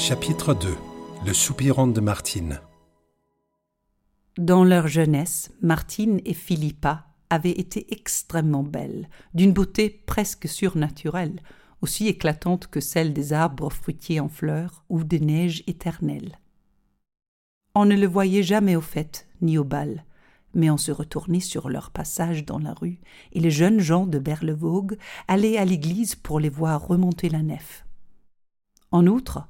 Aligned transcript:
Chapitre 0.00 0.54
2 0.54 0.78
Le 1.26 1.34
soupirant 1.34 1.86
de 1.86 2.00
Martine 2.00 2.62
Dans 4.38 4.64
leur 4.64 4.88
jeunesse, 4.88 5.52
Martine 5.60 6.22
et 6.24 6.32
Philippa 6.32 7.08
avaient 7.28 7.50
été 7.50 7.86
extrêmement 7.92 8.62
belles, 8.62 9.10
d'une 9.34 9.52
beauté 9.52 9.90
presque 9.90 10.48
surnaturelle, 10.48 11.42
aussi 11.82 12.08
éclatante 12.08 12.66
que 12.68 12.80
celle 12.80 13.12
des 13.12 13.34
arbres 13.34 13.68
fruitiers 13.68 14.20
en 14.20 14.30
fleurs 14.30 14.84
ou 14.88 15.04
des 15.04 15.20
neiges 15.20 15.62
éternelles. 15.66 16.38
On 17.74 17.84
ne 17.84 17.94
le 17.94 18.06
voyait 18.06 18.42
jamais 18.42 18.76
au 18.76 18.80
fêtes 18.80 19.28
ni 19.42 19.58
au 19.58 19.64
bal, 19.64 20.06
mais 20.54 20.70
on 20.70 20.78
se 20.78 20.92
retournait 20.92 21.40
sur 21.40 21.68
leur 21.68 21.90
passage 21.90 22.46
dans 22.46 22.58
la 22.58 22.72
rue, 22.72 23.00
et 23.32 23.40
les 23.40 23.50
jeunes 23.50 23.80
gens 23.80 24.06
de 24.06 24.18
Berlevogue 24.18 24.96
allaient 25.28 25.58
à 25.58 25.66
l'église 25.66 26.14
pour 26.14 26.40
les 26.40 26.48
voir 26.48 26.86
remonter 26.86 27.28
la 27.28 27.42
nef. 27.42 27.84
En 28.92 29.06
outre, 29.06 29.46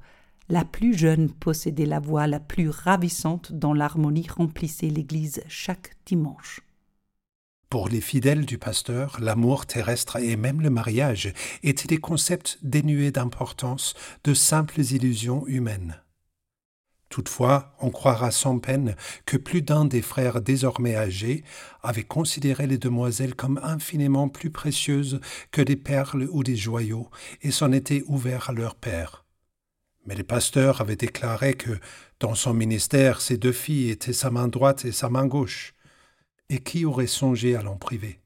la 0.51 0.65
plus 0.65 0.97
jeune 0.97 1.31
possédait 1.31 1.85
la 1.85 2.01
voix 2.01 2.27
la 2.27 2.41
plus 2.41 2.67
ravissante 2.69 3.53
dont 3.53 3.73
l'harmonie 3.73 4.27
remplissait 4.27 4.89
l'église 4.89 5.41
chaque 5.47 5.95
dimanche. 6.05 6.59
Pour 7.69 7.87
les 7.87 8.01
fidèles 8.01 8.45
du 8.45 8.57
pasteur, 8.57 9.17
l'amour 9.21 9.65
terrestre 9.65 10.17
et 10.17 10.35
même 10.35 10.59
le 10.59 10.69
mariage 10.69 11.31
étaient 11.63 11.87
des 11.87 11.99
concepts 11.99 12.59
dénués 12.63 13.11
d'importance, 13.11 13.93
de 14.25 14.33
simples 14.33 14.81
illusions 14.81 15.47
humaines. 15.47 15.95
Toutefois, 17.07 17.73
on 17.79 17.89
croira 17.89 18.31
sans 18.31 18.59
peine 18.59 18.95
que 19.25 19.37
plus 19.37 19.61
d'un 19.61 19.85
des 19.85 20.01
frères 20.01 20.41
désormais 20.41 20.97
âgés 20.97 21.45
avait 21.81 22.03
considéré 22.03 22.67
les 22.67 22.77
demoiselles 22.77 23.35
comme 23.35 23.59
infiniment 23.63 24.27
plus 24.27 24.49
précieuses 24.49 25.21
que 25.51 25.61
des 25.61 25.77
perles 25.77 26.27
ou 26.29 26.43
des 26.43 26.57
joyaux, 26.57 27.09
et 27.41 27.51
s'en 27.51 27.71
était 27.71 28.03
ouvert 28.07 28.49
à 28.49 28.53
leur 28.53 28.75
père. 28.75 29.20
Mais 30.05 30.15
le 30.15 30.23
pasteur 30.23 30.81
avait 30.81 30.95
déclaré 30.95 31.53
que, 31.53 31.77
dans 32.19 32.35
son 32.35 32.53
ministère, 32.53 33.21
ces 33.21 33.37
deux 33.37 33.51
filles 33.51 33.89
étaient 33.89 34.13
sa 34.13 34.31
main 34.31 34.47
droite 34.47 34.85
et 34.85 34.91
sa 34.91 35.09
main 35.09 35.27
gauche. 35.27 35.73
Et 36.49 36.59
qui 36.59 36.85
aurait 36.85 37.07
songé 37.07 37.55
à 37.55 37.61
l'en 37.61 37.77
priver? 37.77 38.19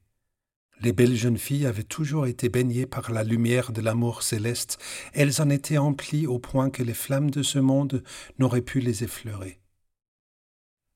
Les 0.82 0.92
belles 0.92 1.16
jeunes 1.16 1.38
filles 1.38 1.66
avaient 1.66 1.84
toujours 1.84 2.28
été 2.28 2.50
baignées 2.50 2.86
par 2.86 3.12
la 3.12 3.24
lumière 3.24 3.72
de 3.72 3.82
l'amour 3.82 4.24
céleste, 4.24 4.78
elles 5.14 5.42
en 5.42 5.50
étaient 5.50 5.78
emplies 5.78 6.28
au 6.28 6.38
point 6.38 6.70
que 6.70 6.84
les 6.84 6.94
flammes 6.94 7.32
de 7.32 7.44
ce 7.44 7.60
monde 7.60 8.04
n'auraient 8.40 8.62
pu 8.62 8.82
les 8.82 9.04
effleurer. 9.04 9.60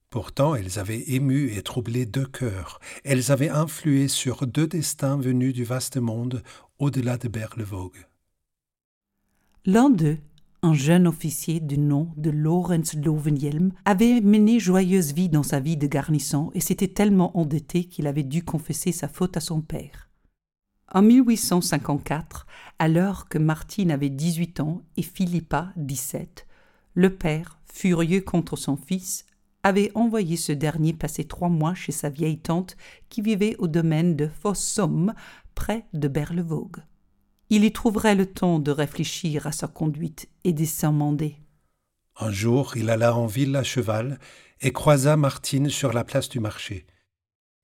Pourtant, 0.10 0.56
elles 0.56 0.80
avaient 0.80 1.04
ému 1.12 1.52
et 1.54 1.62
troublé 1.62 2.06
deux 2.06 2.26
cœurs, 2.26 2.80
elles 3.04 3.32
avaient 3.32 3.50
influé 3.50 4.08
sur 4.08 4.48
deux 4.48 4.68
destins 4.68 5.18
venus 5.18 5.54
du 5.54 5.64
vaste 5.64 5.98
monde 5.98 6.44
au-delà 6.80 7.18
de 7.18 7.28
Berlevogue. 7.28 8.08
L'un 9.66 9.90
d'eux 9.90 10.18
un 10.62 10.74
jeune 10.74 11.08
officier 11.08 11.60
du 11.60 11.78
nom 11.78 12.10
de 12.18 12.30
Lorenz 12.30 12.98
Lovenjelm 12.98 13.72
avait 13.86 14.20
mené 14.22 14.60
joyeuse 14.60 15.14
vie 15.14 15.30
dans 15.30 15.44
sa 15.44 15.60
vie 15.60 15.78
de 15.78 15.88
garnison 15.88 16.52
et 16.54 16.60
s'était 16.60 16.90
tellement 16.90 17.38
endetté 17.38 17.86
qu'il 17.86 18.08
avait 18.08 18.24
dû 18.24 18.44
confesser 18.44 18.92
sa 18.92 19.08
faute 19.08 19.38
à 19.38 19.40
son 19.40 19.62
père. 19.62 20.10
En 20.92 21.02
1854, 21.02 22.48
alors 22.80 23.30
que 23.30 23.38
Martine 23.38 23.92
avait 23.92 24.10
18 24.10 24.60
ans 24.60 24.82
et 24.98 25.04
Philippa 25.04 25.72
17, 25.78 26.48
le 26.96 27.16
père, 27.16 27.60
furieux 27.72 28.22
contre 28.22 28.56
son 28.56 28.76
fils, 28.76 29.26
avait 29.64 29.92
envoyé 29.94 30.36
ce 30.36 30.52
dernier 30.52 30.94
passer 30.94 31.26
trois 31.26 31.50
mois 31.50 31.76
chez 31.76 31.92
sa 31.92 32.10
vieille 32.10 32.40
tante 32.40 32.76
qui 33.10 33.22
vivait 33.22 33.56
au 33.60 33.68
domaine 33.68 34.16
de 34.16 34.28
Fossum, 34.28 35.14
près 35.54 35.86
de 35.94 36.08
Berlevogue 36.08 36.82
il 37.50 37.64
y 37.64 37.72
trouverait 37.72 38.16
le 38.16 38.26
temps 38.26 38.60
de 38.60 38.72
réfléchir 38.72 39.48
à 39.48 39.52
sa 39.52 39.68
conduite 39.68 40.30
et 40.44 40.54
de 40.54 40.66
s'amender. 40.66 41.36
Un 42.20 42.32
jour, 42.32 42.76
il 42.76 42.90
alla 42.90 43.16
en 43.16 43.26
ville 43.26 43.56
à 43.56 43.64
cheval 43.64 44.20
et 44.62 44.72
croisa 44.72 45.16
Martine 45.18 45.70
sur 45.70 45.94
la 45.94 46.04
place 46.04 46.30
du 46.30 46.40
marché. 46.40 46.86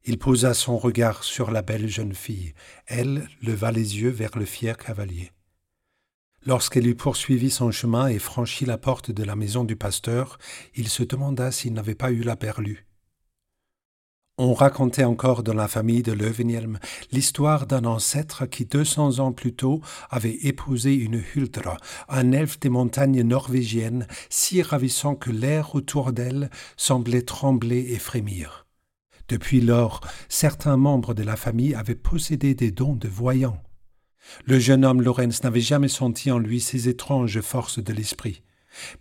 Il 0.06 0.18
posa 0.18 0.54
son 0.54 0.78
regard 0.78 1.24
sur 1.24 1.52
la 1.52 1.62
belle 1.62 1.88
jeune 1.88 2.14
fille. 2.14 2.54
Elle 2.86 3.28
leva 3.42 3.72
les 3.72 4.00
yeux 4.00 4.12
vers 4.12 4.38
le 4.38 4.46
fier 4.46 4.78
cavalier. 4.78 5.32
Lorsqu'elle 6.46 6.86
eut 6.86 6.96
poursuivi 6.96 7.50
son 7.50 7.72
chemin 7.72 8.08
et 8.08 8.20
franchi 8.20 8.66
la 8.66 8.78
porte 8.78 9.10
de 9.10 9.24
la 9.24 9.36
maison 9.36 9.64
du 9.64 9.76
pasteur, 9.76 10.38
il 10.76 10.90
se 10.90 11.02
demanda 11.02 11.52
s'il 11.52 11.74
n'avait 11.74 11.96
pas 11.96 12.12
eu 12.12 12.22
la 12.22 12.36
perlue. 12.36 12.86
On 14.38 14.54
racontait 14.54 15.06
encore 15.06 15.44
dans 15.44 15.54
la 15.54 15.70
famille 15.70 16.04
de 16.04 16.12
Löwenhjelm 16.12 16.78
l'histoire 17.14 17.68
d'un 17.68 17.86
ancêtre 17.86 18.46
qui 18.46 18.66
deux 18.66 18.84
cents 18.84 19.20
ans 19.20 19.32
plus 19.32 19.54
tôt 19.54 19.80
avait 20.10 20.36
épousé 20.44 20.94
une 20.94 21.24
Huldra, 21.36 21.78
un 22.10 22.34
elfe 22.34 22.60
des 22.60 22.68
montagnes 22.68 23.22
norvégiennes, 23.22 24.08
si 24.30 24.62
ravissant 24.62 25.16
que 25.16 25.32
l'air 25.32 25.74
autour 25.74 26.12
d'elle 26.12 26.50
semblait 26.76 27.22
trembler 27.22 27.94
et 27.94 27.98
frémir. 27.98 28.68
Depuis 29.30 29.62
lors, 29.62 30.02
certains 30.28 30.76
membres 30.76 31.14
de 31.14 31.24
la 31.24 31.38
famille 31.38 31.74
avaient 31.74 31.96
possédé 31.96 32.56
des 32.56 32.72
dons 32.72 32.96
de 32.96 33.08
voyants. 33.08 33.64
Le 34.44 34.60
jeune 34.60 34.84
homme 34.84 35.02
Lorenz 35.02 35.44
n'avait 35.46 35.62
jamais 35.62 35.88
senti 35.88 36.30
en 36.30 36.40
lui 36.40 36.60
ces 36.60 36.90
étranges 36.90 37.40
forces 37.40 37.80
de 37.80 37.94
l'esprit. 37.94 38.44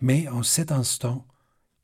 Mais 0.01 0.29
en 0.29 0.45
cet 0.45 0.71
instant, 0.71 1.27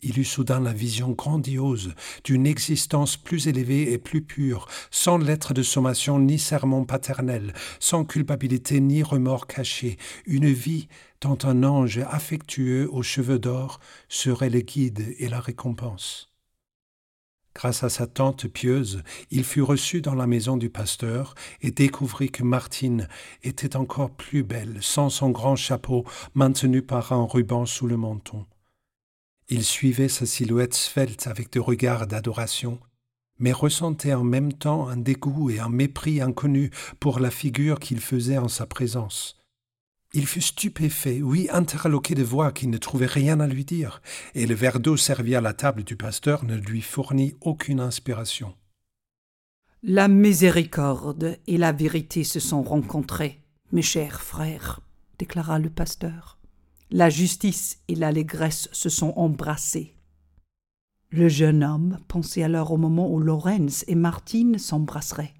il 0.03 0.19
eut 0.19 0.25
soudain 0.25 0.61
la 0.61 0.73
vision 0.73 1.11
grandiose 1.11 1.95
d'une 2.25 2.47
existence 2.47 3.17
plus 3.17 3.49
élevée 3.49 3.93
et 3.93 3.99
plus 3.99 4.23
pure, 4.23 4.67
sans 4.91 5.19
lettre 5.19 5.55
de 5.55 5.63
sommation 5.63 6.19
ni 6.19 6.39
sermon 6.39 6.85
paternel, 6.85 7.53
sans 7.79 8.05
culpabilité 8.05 8.81
ni 8.81 9.03
remords 9.03 9.47
cachés, 9.47 9.99
une 10.27 10.51
vie 10.51 10.89
dont 11.21 11.39
un 11.43 11.65
ange 11.65 11.99
affectueux 12.11 12.89
aux 12.93 13.03
cheveux 13.03 13.39
d'or 13.39 13.81
serait 14.09 14.51
le 14.51 14.61
guide 14.61 15.15
et 15.19 15.29
la 15.29 15.41
récompense. 15.41 16.31
Grâce 17.55 17.83
à 17.83 17.89
sa 17.89 18.07
tante 18.07 18.47
pieuse, 18.47 19.03
il 19.31 19.45
fut 19.45 19.63
reçu 19.63 20.01
dans 20.01 20.15
la 20.15 20.27
maison 20.27 20.57
du 20.57 20.71
pasteur 20.71 21.35
et 21.61 21.73
découvrit 21.73 22.31
que 22.31 22.45
Martine 22.45 23.09
était 23.43 23.77
encore 23.77 24.11
plus 24.11 24.45
belle 24.45 24.79
sans 24.81 25.11
son 25.11 25.31
grand 25.31 25.57
chapeau 25.57 26.05
maintenu 26.35 26.81
par 26.81 27.13
un 27.13 27.25
ruban 27.25 27.67
sous 27.67 27.89
le 27.89 27.97
menton. 27.97 28.47
Il 29.53 29.65
suivait 29.65 30.09
sa 30.09 30.27
silhouette 30.27 30.75
svelte 30.75 31.27
avec 31.27 31.53
des 31.53 31.59
regards 31.59 32.07
d'adoration, 32.07 32.79
mais 33.41 33.51
ressentait 33.51 34.15
en 34.15 34.23
même 34.23 34.53
temps 34.53 34.89
un 34.89 34.97
dégoût 34.97 35.51
et 35.51 35.59
un 35.59 35.69
mépris 35.69 36.21
inconnu 36.21 36.71
pour 37.01 37.19
la 37.19 37.33
figure 37.33 37.81
qu'il 37.81 37.99
faisait 37.99 38.39
en 38.39 38.47
sa 38.47 38.67
présence. 38.67 39.41
Il 40.13 40.29
fut 40.29 40.41
stupéfait, 40.41 41.21
oui, 41.21 41.49
interloqué 41.51 42.15
de 42.15 42.23
voix 42.23 42.53
qui 42.53 42.69
ne 42.69 42.79
trouvait 42.79 43.07
rien 43.07 43.41
à 43.41 43.49
lui 43.49 43.65
dire, 43.65 44.03
et 44.37 44.47
le 44.47 44.55
verre 44.55 44.79
d'eau 44.79 44.97
servi 44.97 45.35
à 45.35 45.41
la 45.41 45.53
table 45.53 45.83
du 45.83 45.97
pasteur 45.97 46.45
ne 46.45 46.57
lui 46.57 46.81
fournit 46.81 47.35
aucune 47.41 47.81
inspiration. 47.81 48.55
La 49.83 50.07
miséricorde 50.07 51.39
et 51.49 51.57
la 51.59 51.73
vérité 51.73 52.23
se 52.23 52.39
sont 52.39 52.63
rencontrées, 52.63 53.41
mes 53.73 53.83
chers 53.83 54.21
frères, 54.21 54.81
déclara 55.19 55.59
le 55.59 55.71
pasteur. 55.71 56.40
La 56.93 57.09
justice 57.09 57.79
et 57.87 57.95
l'allégresse 57.95 58.69
se 58.73 58.89
sont 58.89 59.13
embrassées. 59.15 59.95
Le 61.11 61.29
jeune 61.29 61.63
homme 61.63 62.01
pensait 62.09 62.43
alors 62.43 62.73
au 62.73 62.79
moment 62.79 63.09
où 63.09 63.21
Lorenz 63.21 63.85
et 63.87 63.95
Martine 63.95 64.59
s'embrasseraient. 64.59 65.35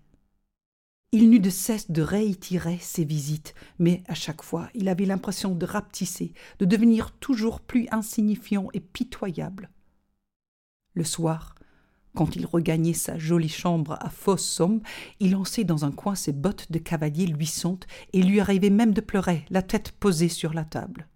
Il 1.11 1.29
n'eut 1.29 1.41
de 1.41 1.51
cesse 1.51 1.91
de 1.91 2.03
réitérer 2.03 2.79
ses 2.81 3.05
visites, 3.05 3.55
mais 3.81 4.05
à 4.07 4.15
chaque 4.15 4.43
fois 4.43 4.69
il 4.75 4.89
avait 4.89 5.07
l'impression 5.07 5.57
de 5.57 5.67
rapetisser, 5.67 6.35
de 6.61 6.67
devenir 6.67 7.11
toujours 7.19 7.59
plus 7.59 7.89
insignifiant 7.91 8.69
et 8.73 8.81
pitoyable. 8.81 9.71
Le 10.95 11.03
soir, 11.03 11.57
quand 12.15 12.37
il 12.37 12.47
regagnait 12.47 12.93
sa 12.93 13.19
jolie 13.19 13.49
chambre 13.49 13.99
à 14.01 14.09
Fossum, 14.09 14.83
il 15.19 15.33
lançait 15.33 15.65
dans 15.65 15.85
un 15.85 15.91
coin 15.91 16.15
ses 16.15 16.33
bottes 16.33 16.71
de 16.71 16.79
cavalier 16.79 17.27
luissantes 17.27 17.89
et 18.13 18.23
lui 18.23 18.39
arrivait 18.39 18.71
même 18.71 18.93
de 18.93 19.01
pleurer, 19.01 19.45
la 19.51 19.63
tête 19.63 19.91
posée 19.91 20.29
sur 20.29 20.55
la 20.55 20.65
table. 20.65 21.09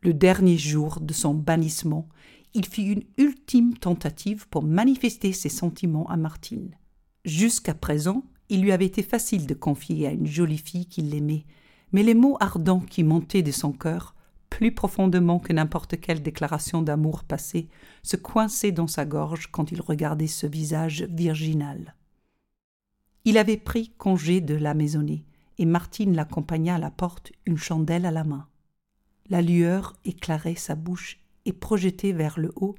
Le 0.00 0.14
dernier 0.14 0.56
jour 0.56 1.00
de 1.00 1.12
son 1.12 1.34
bannissement, 1.34 2.08
il 2.54 2.66
fit 2.66 2.84
une 2.84 3.04
ultime 3.18 3.76
tentative 3.76 4.48
pour 4.48 4.62
manifester 4.62 5.32
ses 5.32 5.48
sentiments 5.48 6.08
à 6.08 6.16
Martine. 6.16 6.76
Jusqu'à 7.24 7.74
présent, 7.74 8.24
il 8.48 8.62
lui 8.62 8.72
avait 8.72 8.86
été 8.86 9.02
facile 9.02 9.46
de 9.46 9.54
confier 9.54 10.06
à 10.06 10.12
une 10.12 10.26
jolie 10.26 10.58
fille 10.58 10.86
qu'il 10.86 11.14
aimait, 11.14 11.44
mais 11.92 12.02
les 12.02 12.14
mots 12.14 12.36
ardents 12.40 12.80
qui 12.80 13.02
montaient 13.02 13.42
de 13.42 13.50
son 13.50 13.72
cœur, 13.72 14.14
plus 14.50 14.72
profondément 14.72 15.38
que 15.38 15.52
n'importe 15.52 16.00
quelle 16.00 16.22
déclaration 16.22 16.80
d'amour 16.80 17.24
passée, 17.24 17.68
se 18.02 18.16
coinçaient 18.16 18.72
dans 18.72 18.86
sa 18.86 19.04
gorge 19.04 19.48
quand 19.50 19.72
il 19.72 19.80
regardait 19.80 20.26
ce 20.26 20.46
visage 20.46 21.02
virginal. 21.10 21.94
Il 23.24 23.36
avait 23.36 23.58
pris 23.58 23.90
congé 23.98 24.40
de 24.40 24.54
la 24.54 24.74
maisonnée, 24.74 25.24
et 25.58 25.66
Martine 25.66 26.14
l'accompagna 26.14 26.76
à 26.76 26.78
la 26.78 26.90
porte, 26.90 27.32
une 27.46 27.58
chandelle 27.58 28.06
à 28.06 28.10
la 28.10 28.24
main. 28.24 28.47
La 29.30 29.42
lueur 29.42 29.94
éclairait 30.04 30.54
sa 30.54 30.74
bouche 30.74 31.18
et 31.44 31.52
projetait 31.52 32.12
vers 32.12 32.38
le 32.38 32.52
haut 32.56 32.76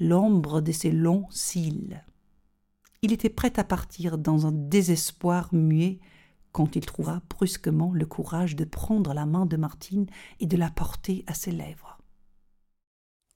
l'ombre 0.00 0.60
de 0.60 0.72
ses 0.72 0.90
longs 0.90 1.26
cils. 1.30 2.04
Il 3.02 3.12
était 3.12 3.28
prêt 3.28 3.52
à 3.56 3.64
partir 3.64 4.18
dans 4.18 4.46
un 4.46 4.52
désespoir 4.52 5.52
muet 5.52 5.98
quand 6.52 6.76
il 6.76 6.84
trouva 6.86 7.22
brusquement 7.30 7.92
le 7.92 8.06
courage 8.06 8.56
de 8.56 8.64
prendre 8.64 9.14
la 9.14 9.26
main 9.26 9.46
de 9.46 9.56
Martine 9.56 10.06
et 10.40 10.46
de 10.46 10.56
la 10.56 10.70
porter 10.70 11.24
à 11.26 11.34
ses 11.34 11.50
lèvres. 11.50 11.98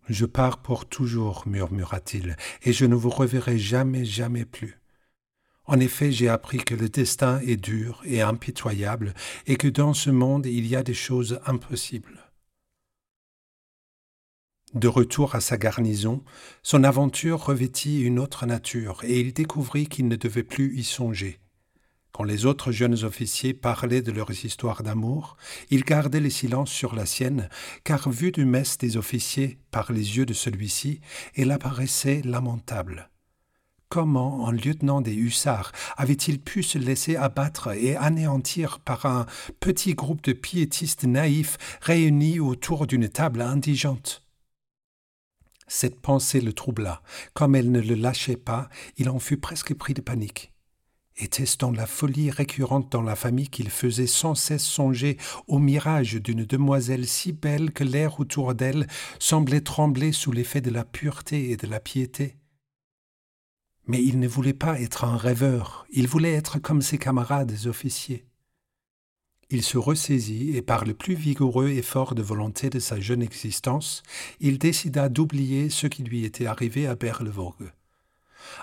Je 0.09 0.25
pars 0.25 0.63
pour 0.63 0.87
toujours, 0.87 1.45
murmura-t-il, 1.47 2.37
et 2.63 2.73
je 2.73 2.85
ne 2.85 2.95
vous 2.95 3.11
reverrai 3.11 3.59
jamais, 3.59 4.05
jamais 4.05 4.45
plus. 4.45 4.81
En 5.65 5.81
effet, 5.81 6.13
j'ai 6.13 6.29
appris 6.29 6.59
que 6.59 6.77
le 6.77 6.89
destin 6.89 7.41
est 7.41 7.57
dur 7.57 8.03
et 8.05 8.23
impitoyable, 8.23 9.15
et 9.47 9.57
que 9.57 9.67
dans 9.67 9.95
ce 9.95 10.11
monde 10.11 10.47
il 10.47 10.67
y 10.67 10.77
a 10.77 10.85
des 10.85 10.95
choses 10.95 11.41
impossibles. 11.45 12.26
De 14.75 14.89
retour 14.89 15.35
à 15.35 15.41
sa 15.41 15.57
garnison, 15.57 16.25
son 16.63 16.83
aventure 16.83 17.45
revêtit 17.45 18.03
une 18.03 18.19
autre 18.19 18.47
nature, 18.47 19.01
et 19.05 19.21
il 19.21 19.33
découvrit 19.33 19.87
qu'il 19.87 20.09
ne 20.09 20.17
devait 20.17 20.43
plus 20.43 20.77
y 20.77 20.83
songer. 20.83 21.39
Quand 22.13 22.25
les 22.25 22.47
autres 22.47 22.73
jeunes 22.73 23.05
officiers 23.05 23.55
parlaient 23.55 24.03
de 24.03 24.11
leurs 24.11 24.45
histoires 24.45 24.83
d'amour, 24.83 25.37
il 25.71 25.85
gardait 25.85 26.19
le 26.19 26.31
silence 26.31 26.71
sur 26.71 26.95
la 26.97 27.07
sienne, 27.07 27.49
car 27.85 28.11
vu 28.11 28.33
du 28.33 28.45
mess 28.45 28.77
des 28.79 28.97
officiers 28.97 29.59
par 29.71 29.93
les 29.93 30.17
yeux 30.17 30.27
de 30.27 30.33
celui-ci, 30.33 31.01
elle 31.37 31.53
apparaissait 31.53 32.23
lamentable. 32.25 33.11
Comment 33.89 34.49
un 34.49 34.53
lieutenant 34.53 35.01
des 35.01 35.15
hussards 35.15 35.71
avait-il 35.97 36.41
pu 36.41 36.65
se 36.65 36.79
laisser 36.79 37.15
abattre 37.15 37.69
et 37.69 37.97
anéantir 37.97 38.81
par 38.81 39.07
un 39.07 39.27
petit 39.61 39.95
groupe 39.95 40.25
de 40.25 40.33
piétistes 40.33 41.05
naïfs 41.05 41.57
réunis 41.83 42.41
autour 42.41 42.89
d'une 42.89 43.09
table 43.09 43.43
indigente? 43.43 44.26
Cette 45.67 46.01
pensée 46.01 46.41
le 46.41 46.53
troubla. 46.53 47.03
Comme 47.35 47.55
elle 47.55 47.71
ne 47.71 47.81
le 47.81 47.95
lâchait 47.95 48.37
pas, 48.37 48.69
il 48.97 49.09
en 49.09 49.19
fut 49.19 49.37
presque 49.37 49.75
pris 49.75 49.95
de 49.95 50.01
panique. 50.01 50.53
Était-ce 51.19 51.57
la 51.73 51.87
folie 51.87 52.31
récurrente 52.31 52.93
dans 52.93 53.01
la 53.01 53.17
famille 53.17 53.49
qu'il 53.49 53.71
faisait 53.71 54.07
sans 54.07 54.35
cesse 54.35 54.65
songer 54.65 55.17
au 55.47 55.59
mirage 55.59 56.15
d'une 56.15 56.45
demoiselle 56.45 57.07
si 57.07 57.33
belle 57.33 57.73
que 57.73 57.85
l'air 57.85 58.21
autour 58.21 58.55
d'elle 58.55 58.87
semblait 59.19 59.63
trembler 59.63 60.13
sous 60.13 60.31
l'effet 60.31 60.61
de 60.61 60.71
la 60.71 60.85
pureté 60.85 61.51
et 61.51 61.57
de 61.57 61.67
la 61.67 61.81
piété? 61.81 62.37
Mais 63.87 64.03
il 64.03 64.19
ne 64.21 64.29
voulait 64.29 64.53
pas 64.53 64.79
être 64.79 65.05
un 65.05 65.17
rêveur, 65.17 65.87
il 65.91 66.07
voulait 66.07 66.35
être 66.35 66.59
comme 66.59 66.83
ses 66.83 66.99
camarades 66.99 67.57
officiers. 67.65 68.26
Il 69.49 69.63
se 69.63 69.79
ressaisit 69.79 70.57
et 70.57 70.63
par 70.63 70.85
le 70.85 70.93
plus 70.93 71.15
vigoureux 71.15 71.69
effort 71.69 72.17
de 72.17 72.23
volonté 72.23 72.69
de 72.69 72.81
sa 72.81 72.99
jeune 72.99 73.23
existence, 73.23 74.03
il 74.41 74.59
décida 74.59 75.09
d'oublier 75.09 75.71
ce 75.71 75.87
qui 75.87 76.03
lui 76.03 76.25
était 76.25 76.47
arrivé 76.47 76.89
à 76.89 76.97
Berlevogue. 76.97 77.71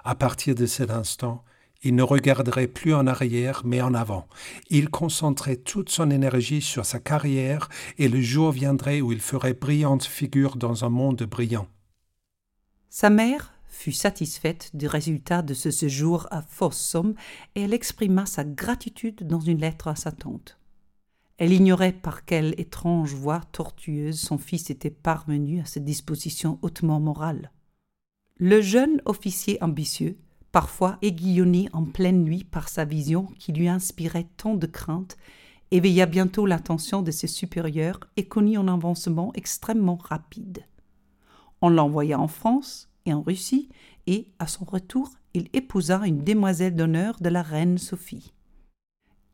À 0.04 0.16
partir 0.16 0.56
de 0.56 0.66
cet 0.66 0.92
instant, 0.92 1.44
il 1.84 1.96
ne 1.96 2.04
regarderait 2.04 2.68
plus 2.68 2.94
en 2.94 3.08
arrière, 3.08 3.62
mais 3.66 3.82
en 3.82 3.94
avant. 3.94 4.28
Il 4.70 4.90
concentrait 4.90 5.58
toute 5.58 5.90
son 5.90 6.10
énergie 6.12 6.62
sur 6.62 6.86
sa 6.86 7.00
carrière, 7.00 7.70
et 7.98 8.08
le 8.08 8.22
jour 8.22 8.52
viendrait 8.52 9.02
où 9.02 9.12
il 9.12 9.20
ferait 9.20 9.54
brillante 9.54 10.04
figure 10.04 10.56
dans 10.56 10.86
un 10.86 10.90
monde 10.90 11.24
brillant. 11.24 11.68
Sa 12.90 13.10
mère 13.10 13.54
fut 13.68 13.92
satisfaite 13.92 14.70
du 14.74 14.88
résultat 14.88 15.42
de 15.42 15.54
ce 15.54 15.72
séjour 15.72 16.28
à 16.32 16.42
Fossum, 16.42 17.16
et 17.56 17.64
elle 17.64 17.74
exprima 17.74 18.26
sa 18.26 18.44
gratitude 18.46 19.28
dans 19.28 19.42
une 19.42 19.60
lettre 19.60 19.88
à 19.88 19.96
sa 19.96 20.12
tante. 20.12 20.58
Elle 21.38 21.54
ignorait 21.54 21.94
par 21.94 22.26
quelle 22.26 22.54
étrange 22.60 23.14
voie 23.14 23.42
tortueuse 23.52 24.20
son 24.20 24.38
fils 24.38 24.70
était 24.70 24.90
parvenu 24.90 25.62
à 25.62 25.66
cette 25.66 25.86
disposition 25.86 26.60
hautement 26.62 27.00
morale. 27.00 27.52
Le 28.38 28.62
jeune 28.62 29.02
officier 29.06 29.62
ambitieux 29.62 30.18
parfois 30.54 31.00
aiguillonné 31.02 31.68
en 31.74 31.84
pleine 31.84 32.24
nuit 32.24 32.46
par 32.46 32.70
sa 32.70 32.86
vision 32.86 33.26
qui 33.40 33.52
lui 33.52 33.68
inspirait 33.68 34.28
tant 34.38 34.54
de 34.54 34.68
crainte, 34.68 35.18
éveilla 35.72 36.06
bientôt 36.06 36.46
l'attention 36.46 37.02
de 37.02 37.10
ses 37.10 37.28
supérieurs 37.28 38.00
et 38.16 38.28
connut 38.28 38.58
un 38.58 38.68
avancement 38.68 39.34
extrêmement 39.34 39.98
rapide. 39.98 40.64
On 41.62 41.70
l'envoya 41.70 42.20
en 42.20 42.28
France 42.28 42.90
et 43.06 43.14
en 43.14 43.22
Russie, 43.22 43.70
et, 44.06 44.28
à 44.38 44.48
son 44.48 44.64
retour, 44.66 45.10
il 45.34 45.50
épousa 45.54 46.06
une 46.06 46.24
demoiselle 46.24 46.76
d'honneur 46.76 47.18
de 47.20 47.30
la 47.30 47.42
reine 47.42 47.78
Sophie. 47.78 48.34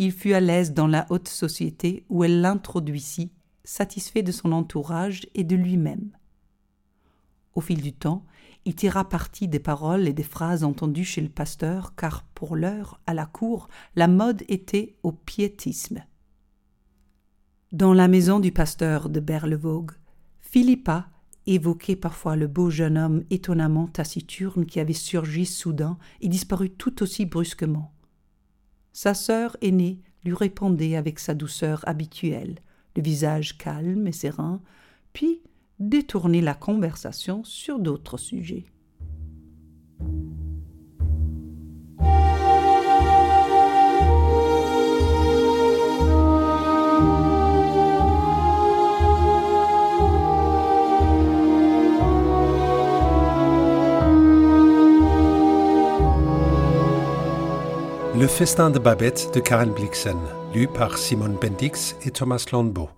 Il 0.01 0.13
fut 0.13 0.33
à 0.33 0.39
l'aise 0.39 0.73
dans 0.73 0.87
la 0.87 1.05
haute 1.09 1.27
société 1.27 2.05
où 2.07 2.23
elle 2.23 2.39
l'introduisit, 2.39 3.31
satisfait 3.65 4.23
de 4.23 4.31
son 4.31 4.53
entourage 4.53 5.27
et 5.35 5.43
de 5.43 5.57
lui-même. 5.57 6.11
Au 7.53 7.59
fil 7.59 7.81
du 7.81 7.91
temps, 7.91 8.23
il 8.63 8.75
tira 8.75 9.09
parti 9.09 9.49
des 9.49 9.59
paroles 9.59 10.07
et 10.07 10.13
des 10.13 10.23
phrases 10.23 10.63
entendues 10.63 11.03
chez 11.03 11.19
le 11.19 11.27
pasteur, 11.27 11.95
car 11.95 12.23
pour 12.23 12.55
l'heure, 12.55 13.01
à 13.07 13.13
la 13.13 13.25
cour, 13.25 13.67
la 13.97 14.07
mode 14.07 14.43
était 14.47 14.95
au 15.03 15.11
piétisme. 15.11 16.03
Dans 17.73 17.93
la 17.93 18.07
maison 18.07 18.39
du 18.39 18.53
pasteur 18.53 19.09
de 19.09 19.19
Berlevogue, 19.19 19.91
Philippa 20.39 21.09
évoquait 21.45 21.97
parfois 21.97 22.37
le 22.37 22.47
beau 22.47 22.69
jeune 22.69 22.97
homme 22.97 23.23
étonnamment 23.29 23.87
taciturne 23.87 24.65
qui 24.65 24.79
avait 24.79 24.93
surgi 24.93 25.45
soudain 25.45 25.97
et 26.21 26.29
disparu 26.29 26.69
tout 26.69 27.03
aussi 27.03 27.25
brusquement. 27.25 27.91
Sa 29.01 29.13
sœur 29.13 29.55
aînée 29.61 30.01
lui 30.25 30.33
répondait 30.33 30.97
avec 30.97 31.19
sa 31.19 31.33
douceur 31.33 31.87
habituelle, 31.87 32.59
le 32.97 33.01
visage 33.01 33.57
calme 33.57 34.05
et 34.07 34.11
serein, 34.11 34.61
puis 35.13 35.41
détourner 35.79 36.41
la 36.41 36.53
conversation 36.53 37.45
sur 37.45 37.79
d'autres 37.79 38.17
sujets. 38.17 38.65
Le 58.17 58.25
festin 58.25 58.71
de 58.71 58.79
Babette 58.79 59.29
de 59.35 59.39
Karen 59.39 59.71
Blixen, 59.71 60.17
lu 60.53 60.67
par 60.67 60.97
Simone 60.97 61.37
Bendix 61.39 61.95
et 62.03 62.09
Thomas 62.09 62.43
Landbeau. 62.51 62.89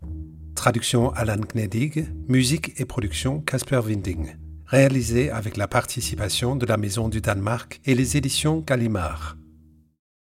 Traduction 0.56 1.12
Alan 1.12 1.42
Gnedig, 1.54 2.06
musique 2.30 2.80
et 2.80 2.86
production 2.86 3.42
Casper 3.42 3.82
Winding. 3.86 4.36
Réalisé 4.66 5.30
avec 5.30 5.58
la 5.58 5.68
participation 5.68 6.56
de 6.56 6.66
la 6.66 6.78
Maison 6.78 7.10
du 7.10 7.20
Danemark 7.20 7.82
et 7.86 7.94
les 7.94 8.16
éditions 8.16 8.64
Gallimard. 8.66 9.36